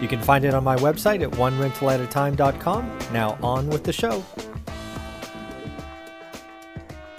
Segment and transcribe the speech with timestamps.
[0.00, 2.98] You can find it on my website at onerentalatatime.com.
[3.12, 4.24] Now on with the show.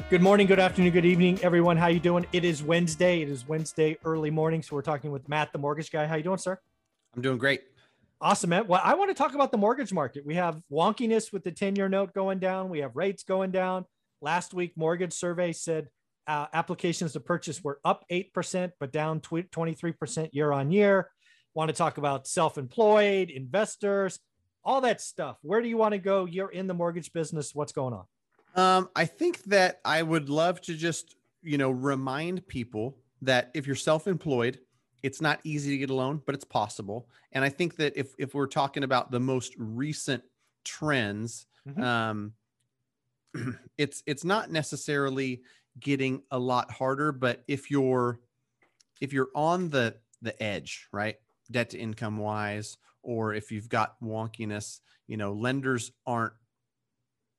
[0.10, 1.76] Good morning, good afternoon, good evening, everyone.
[1.76, 2.26] How you doing?
[2.32, 3.22] It is Wednesday.
[3.22, 6.06] It is Wednesday early morning, so we're talking with Matt, the mortgage guy.
[6.06, 6.58] How you doing, sir?
[7.16, 7.64] I'm doing great.
[8.22, 8.68] Awesome, man.
[8.68, 10.26] Well, I want to talk about the mortgage market.
[10.26, 12.70] We have wonkiness with the 10-year note going down.
[12.70, 13.86] We have rates going down.
[14.22, 15.90] Last week, mortgage survey said
[16.26, 21.10] uh, applications to purchase were up 8%, but down 23% year on year.
[21.54, 24.20] Want to talk about self employed, investors,
[24.64, 25.38] all that stuff.
[25.42, 26.26] Where do you want to go?
[26.26, 27.56] You're in the mortgage business.
[27.56, 28.06] What's going on?
[28.56, 33.66] Um, I think that I would love to just, you know, remind people that if
[33.66, 34.60] you're self employed,
[35.04, 37.08] it's not easy to get a loan, but it's possible.
[37.32, 40.24] And I think that if, if we're talking about the most recent
[40.64, 41.82] trends, mm-hmm.
[41.82, 42.34] um,
[43.78, 45.42] it's it's not necessarily
[45.80, 48.20] getting a lot harder but if you're
[49.02, 51.18] if you're on the the edge right
[51.52, 56.34] debt to income wise or if you've got wonkiness you know lenders aren't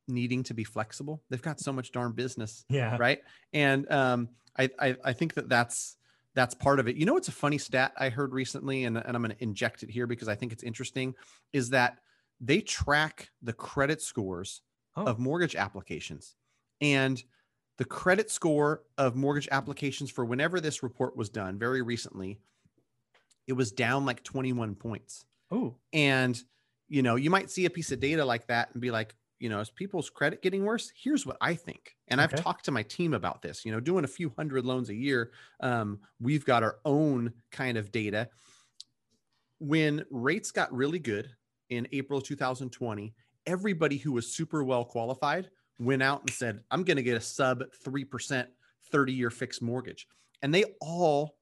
[0.07, 3.21] needing to be flexible they've got so much darn business yeah right
[3.53, 5.97] and um i i, I think that that's
[6.35, 9.15] that's part of it you know it's a funny stat i heard recently and, and
[9.15, 11.15] i'm going to inject it here because i think it's interesting
[11.53, 11.99] is that
[12.41, 14.63] they track the credit scores
[14.97, 15.05] oh.
[15.05, 16.37] of mortgage applications.
[16.81, 17.23] And
[17.79, 22.41] the credit score of mortgage applications for whenever this report was done very recently,
[23.49, 25.25] it was down like 21 points.
[25.51, 25.75] Oh.
[25.93, 26.41] And,
[26.89, 29.49] you know, you might see a piece of data like that and be like, you
[29.49, 30.93] know, is people's credit getting worse?
[30.95, 31.97] Here's what I think.
[32.09, 32.33] And okay.
[32.33, 34.95] I've talked to my team about this, you know, doing a few hundred loans a
[34.95, 35.33] year.
[35.61, 38.29] Um, we've got our own kind of data.
[39.59, 41.31] When rates got really good
[41.71, 43.15] in April 2020
[43.49, 45.49] everybody who was super well qualified
[45.79, 48.47] went out and said, I'm going to get a sub 3%
[48.93, 50.07] 30 year fixed mortgage.
[50.43, 51.38] And they all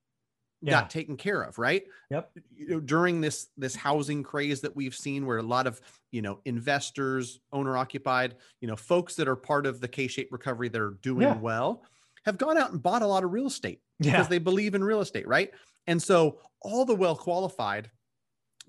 [0.67, 0.81] yeah.
[0.81, 1.85] got taken care of, right?
[2.11, 2.31] Yep.
[2.57, 6.23] You know, during this this housing craze that we've seen where a lot of, you
[6.23, 10.81] know, investors, owner occupied, you know, folks that are part of the K-shaped recovery that
[10.81, 11.37] are doing yeah.
[11.37, 11.83] well
[12.25, 14.13] have gone out and bought a lot of real estate yeah.
[14.13, 15.53] because they believe in real estate, right?
[15.87, 17.91] And so all the well qualified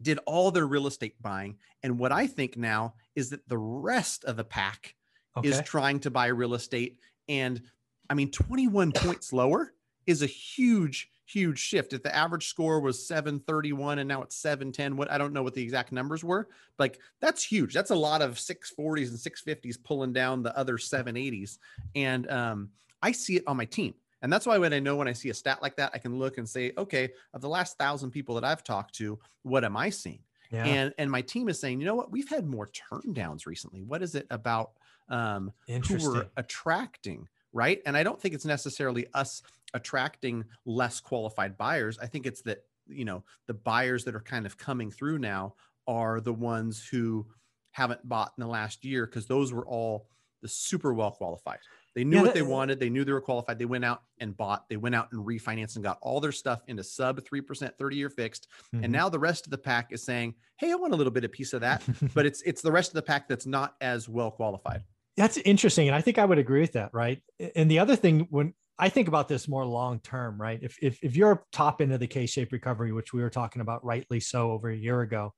[0.02, 1.58] did all their real estate buying.
[1.84, 4.96] And what I think now is that the rest of the pack
[5.36, 5.50] okay.
[5.50, 7.00] is trying to buy real estate.
[7.28, 7.62] And
[8.10, 9.74] I mean, 21 points lower
[10.06, 11.94] is a huge, huge shift.
[11.94, 15.54] If the average score was 731 and now it's 710, what I don't know what
[15.54, 16.48] the exact numbers were,
[16.80, 17.74] like that's huge.
[17.74, 21.60] That's a lot of 640s and 650s pulling down the other 780s.
[21.96, 22.70] And um,
[23.02, 23.94] I see it on my team.
[24.22, 26.18] And that's why when I know when I see a stat like that, I can
[26.18, 29.78] look and say, okay, of the last thousand people that I've talked to, what am
[29.78, 30.20] I seeing?
[30.52, 30.66] Yeah.
[30.66, 33.84] And and my team is saying, you know what, we've had more turn downs recently.
[33.84, 34.72] What is it about
[35.10, 37.28] um who we're attracting?
[37.54, 37.82] Right.
[37.86, 39.42] And I don't think it's necessarily us
[39.74, 41.98] attracting less qualified buyers.
[42.00, 45.56] I think it's that, you know, the buyers that are kind of coming through now
[45.88, 47.26] are the ones who
[47.72, 50.08] haven't bought in the last year because those were all
[50.42, 51.60] the super well qualified.
[51.96, 52.80] They knew yeah, what they wanted.
[52.80, 53.58] They knew they were qualified.
[53.58, 54.70] They went out and bought.
[54.70, 58.10] They went out and refinanced and got all their stuff into sub 3% 30 year
[58.10, 58.48] fixed.
[58.74, 58.84] Mm-hmm.
[58.84, 61.24] And now the rest of the pack is saying, Hey, I want a little bit
[61.24, 61.84] of piece of that.
[62.14, 64.84] but it's it's the rest of the pack that's not as well qualified.
[65.16, 65.88] That's interesting.
[65.88, 66.92] And I think I would agree with that.
[66.94, 67.22] Right.
[67.56, 70.60] And the other thing when I think about this more long term, right?
[70.62, 74.20] If, if if you're top into the K-shaped recovery, which we were talking about rightly
[74.20, 75.34] so over a year ago,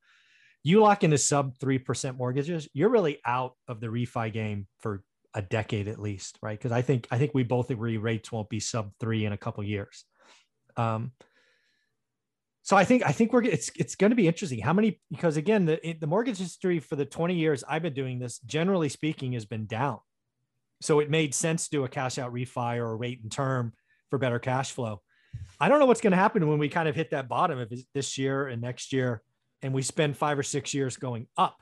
[0.64, 5.42] you lock into sub 3% mortgages, you're really out of the refi game for a
[5.42, 6.58] decade at least, right?
[6.58, 9.38] Because I think I think we both agree rates won't be sub three in a
[9.38, 10.06] couple years.
[10.76, 11.12] Um,
[12.62, 14.60] so I think I think we're it's it's going to be interesting.
[14.60, 15.00] How many?
[15.10, 18.90] Because again, the the mortgage history for the twenty years I've been doing this, generally
[18.90, 20.00] speaking, has been down.
[20.81, 23.74] So it made sense to do a cash out refi or a rate and term
[24.10, 25.02] for better cash flow.
[25.60, 27.72] I don't know what's going to happen when we kind of hit that bottom of
[27.94, 29.22] this year and next year,
[29.62, 31.58] and we spend five or six years going up.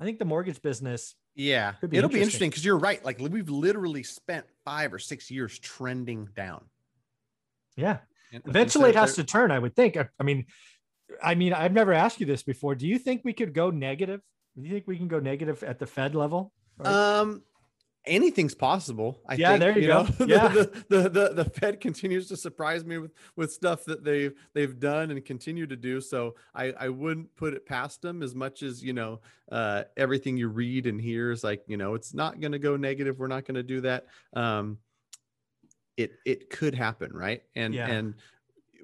[0.00, 3.04] I think the mortgage business yeah, be it'll be interesting because you're right.
[3.04, 6.64] Like we've literally spent five or six years trending down.
[7.76, 7.98] Yeah,
[8.32, 9.50] and, eventually it has to turn.
[9.50, 9.96] I would think.
[9.96, 10.46] I, I, mean,
[11.22, 12.74] I mean, I've never asked you this before.
[12.74, 14.20] Do you think we could go negative?
[14.56, 16.52] Do you think we can go negative at the Fed level?
[16.78, 16.92] Right?
[16.92, 17.42] Um,
[18.06, 19.20] anything's possible.
[19.26, 20.02] I yeah, think, there you, you go.
[20.02, 24.04] Know, yeah, the, the, the, the Fed continues to surprise me with with stuff that
[24.04, 26.00] they've they've done and continue to do.
[26.00, 29.20] So I I wouldn't put it past them as much as you know
[29.50, 32.76] uh, everything you read and hear is like you know it's not going to go
[32.76, 33.18] negative.
[33.18, 34.06] We're not going to do that.
[34.34, 34.78] Um,
[35.96, 37.42] it it could happen, right?
[37.54, 37.88] And yeah.
[37.88, 38.14] and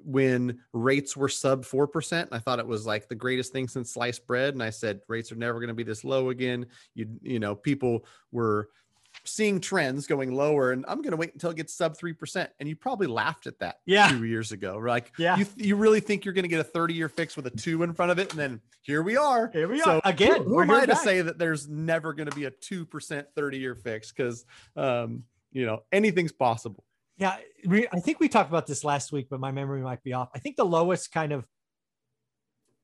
[0.03, 2.29] when rates were sub 4%.
[2.31, 4.53] I thought it was like the greatest thing since sliced bread.
[4.53, 6.67] And I said, rates are never going to be this low again.
[6.95, 8.69] You, you know, people were
[9.27, 12.47] seeing trends going lower and I'm going to wait until it gets sub 3%.
[12.59, 14.09] And you probably laughed at that yeah.
[14.09, 14.77] two years ago.
[14.77, 15.37] Like, yeah.
[15.37, 17.83] you, you really think you're going to get a 30 year fix with a two
[17.83, 18.31] in front of it.
[18.31, 19.49] And then here we are.
[19.51, 20.43] Here we so are again.
[20.43, 23.57] Who, who am I to say that there's never going to be a 2% 30
[23.57, 24.11] year fix?
[24.11, 24.45] Cause,
[24.75, 26.83] um, you know, anything's possible.
[27.17, 27.37] Yeah.
[27.91, 30.29] I think we talked about this last week, but my memory might be off.
[30.35, 31.47] I think the lowest kind of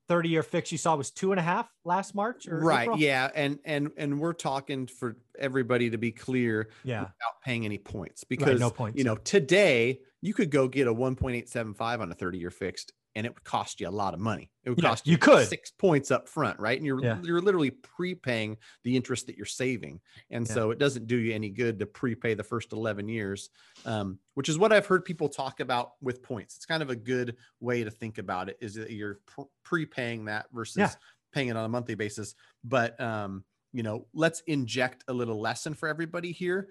[0.08, 2.84] 30 year fix you saw was two and a half last March right.
[2.84, 2.98] April?
[2.98, 3.30] Yeah.
[3.34, 7.02] And, and, and we're talking for everybody to be clear yeah.
[7.02, 8.98] without paying any points because, right, no points.
[8.98, 13.26] you know, today you could go get a 1.875 on a 30 year fixed and
[13.26, 14.50] it would cost you a lot of money.
[14.64, 16.78] It would yeah, cost you, you could six points up front, right?
[16.78, 17.18] And you're yeah.
[17.22, 20.00] you're literally prepaying the interest that you're saving,
[20.32, 20.54] and yeah.
[20.54, 23.50] so it doesn't do you any good to prepay the first eleven years,
[23.86, 26.56] um, which is what I've heard people talk about with points.
[26.56, 29.20] It's kind of a good way to think about it: is that you're
[29.64, 30.96] prepaying that versus
[31.34, 32.36] paying it on a monthly basis.
[32.64, 33.44] But um,
[33.74, 36.70] you know, let's inject a little lesson for everybody here.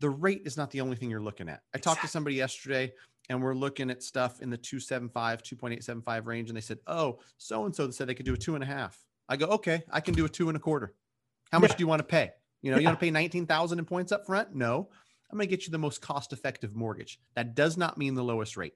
[0.00, 1.60] The rate is not the only thing you're looking at.
[1.74, 2.92] I talked to somebody yesterday
[3.28, 6.50] and we're looking at stuff in the 275, 2.875 range.
[6.50, 8.66] And they said, Oh, so and so said they could do a two and a
[8.66, 8.98] half.
[9.28, 10.94] I go, Okay, I can do a two and a quarter.
[11.52, 11.76] How much yeah.
[11.76, 12.30] do you want to pay?
[12.62, 12.82] You know, yeah.
[12.82, 14.54] you want to pay 19,000 in points up front?
[14.54, 14.88] No,
[15.30, 17.20] I'm going to get you the most cost effective mortgage.
[17.34, 18.74] That does not mean the lowest rate.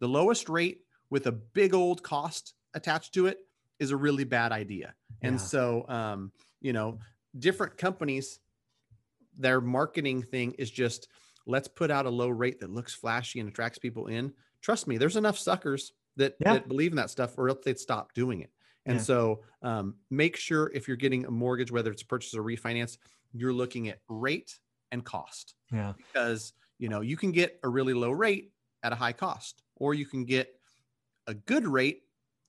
[0.00, 3.38] The lowest rate with a big old cost attached to it
[3.78, 4.94] is a really bad idea.
[5.22, 5.28] Yeah.
[5.28, 6.98] And so, um, you know,
[7.38, 8.38] different companies,
[9.38, 11.08] their marketing thing is just,
[11.46, 14.32] let's put out a low rate that looks flashy and attracts people in.
[14.60, 16.54] Trust me, there's enough suckers that, yeah.
[16.54, 18.50] that believe in that stuff or else they'd stop doing it.
[18.86, 19.02] And yeah.
[19.02, 22.98] so um, make sure if you're getting a mortgage, whether it's a purchase or refinance,
[23.32, 24.58] you're looking at rate
[24.90, 25.54] and cost.
[25.72, 25.92] Yeah.
[25.96, 28.52] Because, you know, you can get a really low rate
[28.82, 30.54] at a high cost, or you can get
[31.26, 32.02] a good rate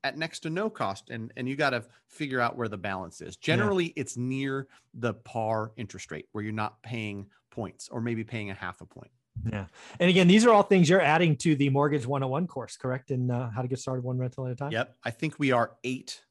[0.04, 1.10] at next to no cost.
[1.10, 3.38] And, and you got to figure out where the balance is.
[3.38, 3.94] Generally, yeah.
[3.98, 8.53] it's near the par interest rate where you're not paying points or maybe paying a
[8.53, 9.11] half a point.
[9.50, 9.65] Yeah.
[10.00, 13.11] And again, these are all things you're adding to the Mortgage 101 course, correct?
[13.11, 14.71] In uh, how to get started one rental at a time?
[14.71, 14.95] Yep.
[15.03, 16.21] I think we are eight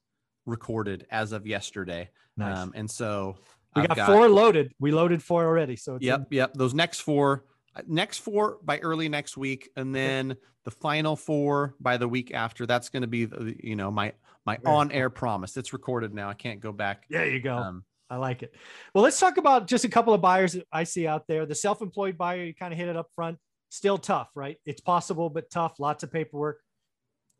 [0.47, 2.11] recorded as of yesterday.
[2.37, 2.59] Nice.
[2.59, 3.37] Um, and so
[3.77, 4.73] we got, got, four loaded.
[4.79, 5.77] We loaded four already.
[5.77, 6.21] So yep.
[6.21, 6.55] In- yep.
[6.55, 9.71] Those next four, uh, next four by early next week.
[9.77, 12.67] And then the final four by the week after.
[12.67, 14.13] That's going to be, the, you know, my,
[14.47, 15.57] my on air promise.
[15.57, 16.29] It's recorded now.
[16.29, 17.05] I can't go back.
[17.09, 17.57] There you go.
[17.57, 18.55] Um, I like it.
[18.95, 21.47] Well, let's talk about just a couple of buyers that I see out there.
[21.47, 23.39] The self-employed buyer, you kind of hit it up front.
[23.71, 24.59] Still tough, right?
[24.67, 25.81] It's possible, but tough.
[25.81, 26.61] Lots of paperwork.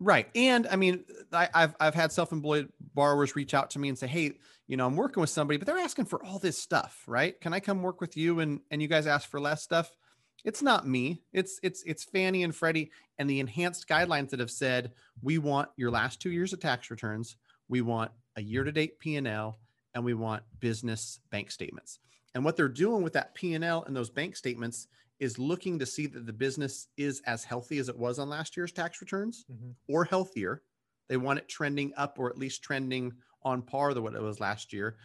[0.01, 0.29] Right.
[0.35, 4.07] And I mean, I, have I've had self-employed borrowers reach out to me and say,
[4.07, 4.33] Hey,
[4.67, 7.39] you know, I'm working with somebody, but they're asking for all this stuff, right?
[7.39, 8.41] Can I come work with you?
[8.41, 9.95] And, and you guys ask for less stuff.
[10.43, 11.23] It's not me.
[11.35, 15.69] It's, it's, it's Fannie and Freddie and the enhanced guidelines that have said, we want
[15.77, 17.37] your last two years of tax returns.
[17.69, 19.59] We want a year to date P and L
[19.95, 21.99] and we want business bank statements.
[22.35, 24.89] And what they're doing with that P&L and those bank statements
[25.21, 28.57] is looking to see that the business is as healthy as it was on last
[28.57, 29.71] year's tax returns mm-hmm.
[29.89, 30.63] or healthier.
[31.09, 33.13] They want it trending up or at least trending
[33.43, 34.97] on par with what it was last year,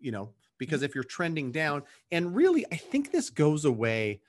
[0.00, 0.84] you know, because mm-hmm.
[0.86, 4.20] if you're trending down, and really, I think this goes away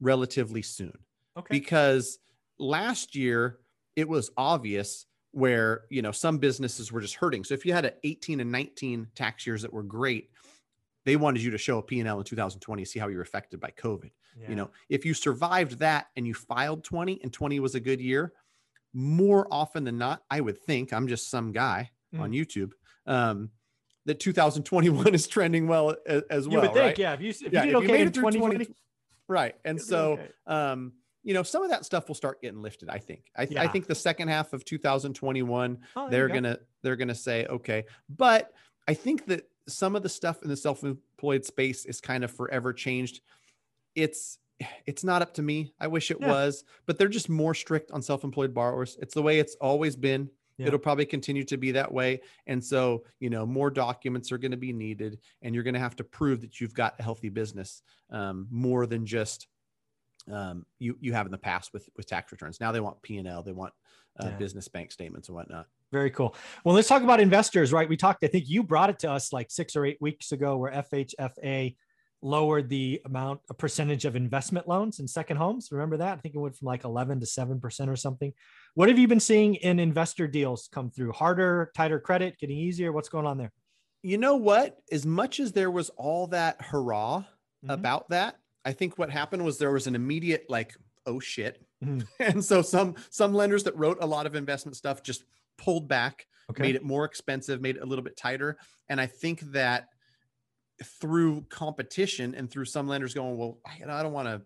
[0.00, 0.98] relatively soon.
[1.36, 1.58] Okay.
[1.58, 2.18] Because
[2.58, 3.58] last year
[3.96, 7.44] it was obvious where you know some businesses were just hurting.
[7.44, 10.30] So if you had an 18 and 19 tax years that were great,
[11.04, 13.70] they wanted you to show a P&L in 2020 see how you were affected by
[13.70, 14.10] COVID.
[14.40, 14.48] Yeah.
[14.48, 18.00] You know, if you survived that and you filed 20 and 20 was a good
[18.00, 18.32] year,
[18.94, 22.20] more often than not, I would think I'm just some guy mm.
[22.20, 22.72] on YouTube.
[23.06, 23.50] Um,
[24.04, 26.56] that 2021 is trending well as, as well.
[26.56, 26.98] You would think, right?
[26.98, 27.12] yeah.
[27.14, 28.74] If you, if yeah, you did okay in 2020, 20,
[29.28, 29.54] right.
[29.64, 30.28] And so, okay.
[30.46, 32.88] um, you know, some of that stuff will start getting lifted.
[32.88, 33.30] I think.
[33.36, 33.62] I, th- yeah.
[33.62, 37.84] I think the second half of 2021, oh, they're gonna they're gonna say okay.
[38.08, 38.52] But
[38.88, 42.72] I think that some of the stuff in the self-employed space is kind of forever
[42.72, 43.20] changed.
[43.94, 44.38] It's
[44.86, 45.72] it's not up to me.
[45.80, 46.28] I wish it yeah.
[46.28, 48.96] was, but they're just more strict on self-employed borrowers.
[49.00, 50.30] It's the way it's always been.
[50.58, 50.66] Yeah.
[50.68, 52.20] It'll probably continue to be that way.
[52.46, 55.80] And so, you know, more documents are going to be needed, and you're going to
[55.80, 59.48] have to prove that you've got a healthy business um, more than just
[60.30, 62.60] um, you you have in the past with with tax returns.
[62.60, 63.72] Now they want P and L, they want
[64.20, 64.36] uh, yeah.
[64.36, 65.66] business bank statements and whatnot.
[65.90, 66.34] Very cool.
[66.64, 67.88] Well, let's talk about investors, right?
[67.88, 68.24] We talked.
[68.24, 71.74] I think you brought it to us like six or eight weeks ago, where FHFA
[72.22, 75.68] lowered the amount, a percentage of investment loans in second homes.
[75.72, 76.18] Remember that?
[76.18, 78.32] I think it went from like 11 to 7% or something.
[78.74, 81.12] What have you been seeing in investor deals come through?
[81.12, 82.92] Harder, tighter credit, getting easier?
[82.92, 83.52] What's going on there?
[84.02, 84.78] You know what?
[84.90, 87.70] As much as there was all that hurrah mm-hmm.
[87.70, 90.76] about that, I think what happened was there was an immediate like,
[91.06, 91.64] oh shit.
[91.84, 92.00] Mm-hmm.
[92.20, 95.24] And so some some lenders that wrote a lot of investment stuff just
[95.58, 96.62] pulled back, okay.
[96.62, 98.58] made it more expensive, made it a little bit tighter.
[98.88, 99.88] And I think that
[100.82, 104.42] through competition and through some lenders going, well, I don't want to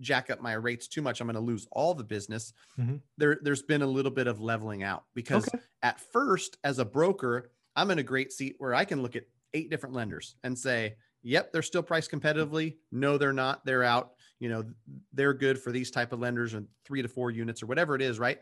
[0.00, 1.20] jack up my rates too much.
[1.20, 2.52] I'm going to lose all the business.
[2.78, 2.96] Mm-hmm.
[3.18, 5.58] There, there's been a little bit of leveling out because okay.
[5.82, 9.24] at first, as a broker, I'm in a great seat where I can look at
[9.54, 12.76] eight different lenders and say, yep, they're still priced competitively.
[12.90, 13.64] No, they're not.
[13.64, 14.12] They're out.
[14.38, 14.64] You know,
[15.12, 18.02] they're good for these type of lenders and three to four units or whatever it
[18.02, 18.40] is, right?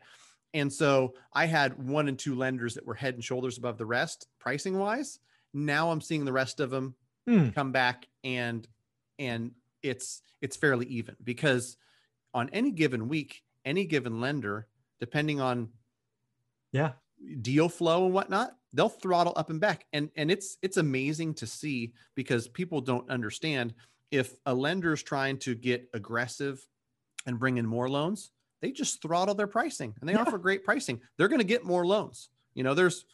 [0.54, 3.86] And so I had one and two lenders that were head and shoulders above the
[3.86, 5.18] rest pricing wise.
[5.52, 6.94] Now I'm seeing the rest of them
[7.28, 7.54] mm.
[7.54, 8.66] come back and
[9.18, 11.76] and it's it's fairly even because
[12.32, 14.66] on any given week, any given lender,
[14.98, 15.68] depending on
[16.72, 16.92] yeah
[17.42, 19.86] deal flow and whatnot, they'll throttle up and back.
[19.92, 23.74] And and it's it's amazing to see because people don't understand
[24.10, 26.66] if a lender's trying to get aggressive
[27.26, 30.20] and bring in more loans, they just throttle their pricing and they yeah.
[30.20, 31.00] offer great pricing.
[31.16, 32.28] They're going to get more loans.
[32.54, 33.04] You know, there's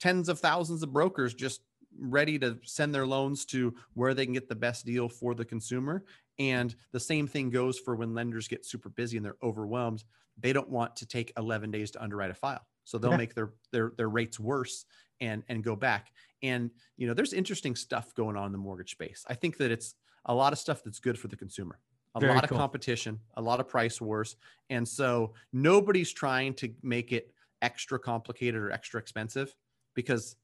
[0.00, 1.60] tens of thousands of brokers just
[1.98, 5.44] ready to send their loans to where they can get the best deal for the
[5.44, 6.04] consumer.
[6.38, 10.04] And the same thing goes for when lenders get super busy and they're overwhelmed.
[10.38, 12.66] They don't want to take 11 days to underwrite a file.
[12.84, 13.16] So they'll yeah.
[13.16, 14.84] make their, their, their rates worse
[15.20, 16.12] and, and go back.
[16.42, 19.24] And, you know, there's interesting stuff going on in the mortgage space.
[19.28, 19.94] I think that it's
[20.26, 21.78] a lot of stuff that's good for the consumer
[22.14, 22.56] a Very lot cool.
[22.56, 24.36] of competition, a lot of price wars.
[24.70, 29.54] And so nobody's trying to make it extra complicated or extra expensive
[29.94, 30.36] because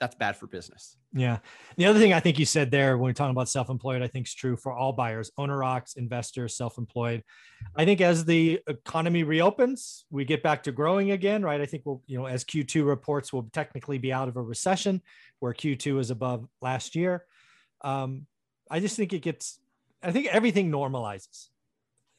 [0.00, 0.96] that's bad for business.
[1.12, 1.38] Yeah.
[1.76, 4.26] The other thing I think you said there when we're talking about self-employed, I think
[4.26, 7.24] is true for all buyers, owner ox, investors, self-employed.
[7.74, 11.60] I think as the economy reopens, we get back to growing again, right?
[11.60, 15.02] I think we'll, you know, as Q2 reports, we'll technically be out of a recession
[15.40, 17.24] where Q2 is above last year.
[17.82, 18.26] Um,
[18.70, 19.58] I just think it gets,
[20.02, 21.48] I think everything normalizes.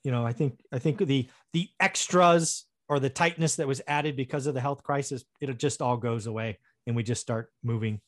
[0.03, 4.17] You know, I think, I think the, the extras or the tightness that was added
[4.17, 6.57] because of the health crisis, it just all goes away
[6.89, 8.01] and we just start moving.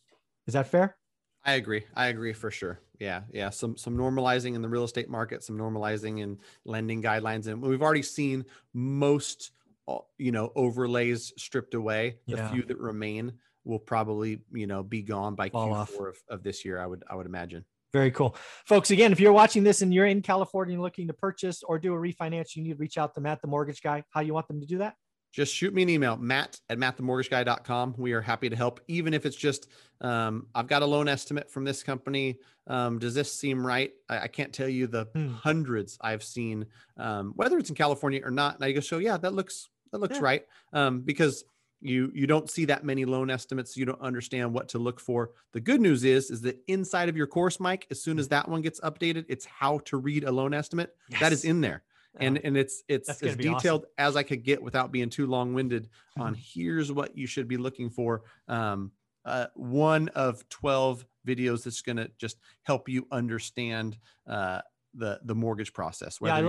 [0.48, 0.98] Is that fair?
[1.46, 1.84] I agree.
[1.96, 2.80] I agree for sure.
[3.00, 3.52] Yeah, yeah.
[3.52, 7.82] Some some normalizing in the real estate market, some normalizing in lending guidelines, and we've
[7.82, 9.52] already seen most,
[9.88, 12.18] uh, you know, overlays stripped away.
[12.28, 12.52] The yeah.
[12.52, 13.34] few that remain
[13.64, 16.80] will probably, you know, be gone by Fall Q4 of, of this year.
[16.80, 17.64] I would I would imagine.
[17.94, 18.36] Very cool.
[18.66, 21.94] Folks, again, if you're watching this and you're in California looking to purchase or do
[21.94, 24.04] a refinance, you need to reach out to Matt, the mortgage guy.
[24.10, 24.96] How you want them to do that?
[25.32, 27.96] Just shoot me an email, matt at mattthemortgageguy.com.
[27.98, 29.68] We are happy to help, even if it's just,
[30.02, 32.40] um, I've got a loan estimate from this company.
[32.68, 33.92] Um, does this seem right?
[34.10, 35.30] I, I can't tell you the hmm.
[35.30, 36.66] hundreds I've seen,
[36.98, 38.56] um, whether it's in California or not.
[38.56, 40.24] And I go, so yeah, that looks, that looks yeah.
[40.24, 40.46] right.
[40.74, 41.46] Um, because
[41.80, 43.78] you, you don't see that many loan estimates.
[43.78, 45.32] You don't understand what to look for.
[45.54, 48.50] The good news is, is that inside of your course, Mike, as soon as that
[48.50, 51.20] one gets updated, it's how to read a loan estimate yes.
[51.22, 51.84] that is in there
[52.20, 53.94] and and it's it's as detailed awesome.
[53.98, 56.22] as I could get without being too long winded mm-hmm.
[56.22, 58.24] on here's what you should be looking for.
[58.48, 58.92] Um,
[59.24, 64.62] uh, one of twelve videos that's going to just help you understand uh,
[64.94, 66.18] the the mortgage process.
[66.22, 66.42] yeah, I,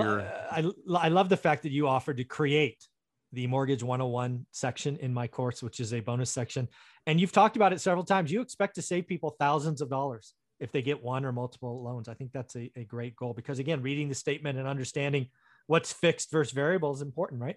[0.62, 2.88] lo- I, I love the fact that you offered to create
[3.32, 6.68] the mortgage 101 section in my course, which is a bonus section.
[7.06, 8.30] And you've talked about it several times.
[8.30, 12.08] You expect to save people thousands of dollars if they get one or multiple loans.
[12.08, 15.28] I think that's a, a great goal because, again, reading the statement and understanding
[15.66, 17.56] what's fixed versus variable is important, right?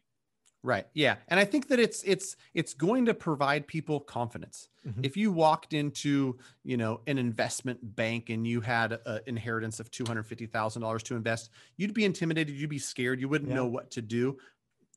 [0.66, 0.88] Right.
[0.96, 1.18] Yeah.
[1.28, 4.70] And I think that it's it's it's going to provide people confidence.
[4.88, 5.02] Mm-hmm.
[5.04, 9.92] If you walked into, you know, an investment bank and you had an inheritance of
[9.92, 13.58] $250,000 to invest, you'd be intimidated, you'd be scared, you wouldn't yeah.
[13.58, 14.38] know what to do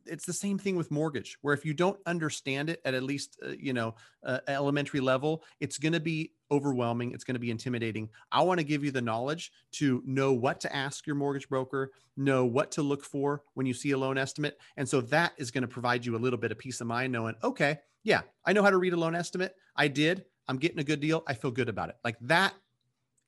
[0.09, 3.39] it's the same thing with mortgage where if you don't understand it at at least
[3.45, 7.51] uh, you know uh, elementary level it's going to be overwhelming it's going to be
[7.51, 8.09] intimidating.
[8.33, 11.93] I want to give you the knowledge to know what to ask your mortgage broker
[12.17, 15.51] know what to look for when you see a loan estimate and so that is
[15.51, 18.53] going to provide you a little bit of peace of mind knowing okay yeah i
[18.53, 19.55] know how to read a loan estimate.
[19.79, 20.25] I did.
[20.49, 21.23] I'm getting a good deal.
[21.27, 21.97] I feel good about it.
[22.05, 22.53] Like that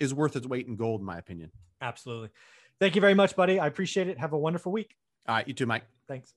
[0.01, 1.53] is worth its weight in gold in my opinion.
[1.81, 2.31] Absolutely.
[2.81, 3.59] Thank you very much buddy.
[3.61, 4.19] I appreciate it.
[4.19, 4.97] Have a wonderful week.
[5.29, 5.85] All right you too mike.
[6.09, 6.35] Thanks